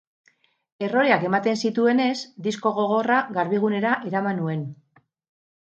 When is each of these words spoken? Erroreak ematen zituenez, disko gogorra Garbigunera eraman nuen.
Erroreak 0.85 1.25
ematen 1.27 1.59
zituenez, 1.67 2.15
disko 2.47 2.71
gogorra 2.81 3.21
Garbigunera 3.37 3.93
eraman 4.11 4.43
nuen. 4.45 4.69